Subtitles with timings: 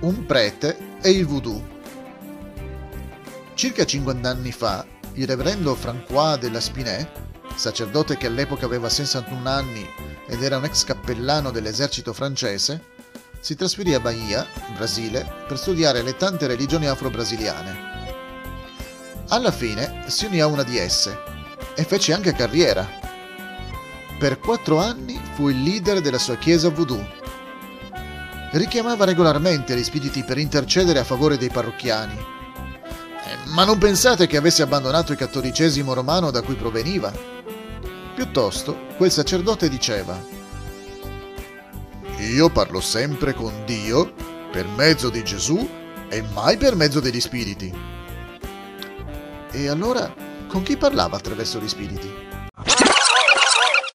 [0.00, 1.74] un prete e il voodoo.
[3.54, 4.84] Circa 50 anni fa,
[5.14, 7.08] il reverendo François de la Spinée,
[7.54, 9.88] sacerdote che all'epoca aveva 61 anni
[10.26, 12.94] ed era un ex cappellano dell'esercito francese,
[13.40, 17.94] si trasferì a Bahia, Brasile, per studiare le tante religioni afro-brasiliane.
[19.28, 21.16] Alla fine si unì a una di esse
[21.74, 22.86] e fece anche carriera.
[24.18, 27.24] Per quattro anni fu il leader della sua chiesa voodoo
[28.52, 32.14] richiamava regolarmente gli spiriti per intercedere a favore dei parrocchiani.
[32.14, 37.12] Eh, ma non pensate che avesse abbandonato il cattolicesimo romano da cui proveniva.
[38.14, 40.18] Piuttosto, quel sacerdote diceva,
[42.18, 44.12] Io parlo sempre con Dio
[44.50, 45.68] per mezzo di Gesù
[46.08, 47.72] e mai per mezzo degli spiriti.
[49.50, 50.12] E allora
[50.48, 52.45] con chi parlava attraverso gli spiriti?